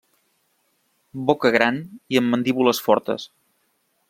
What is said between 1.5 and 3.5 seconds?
gran i amb mandíbules fortes.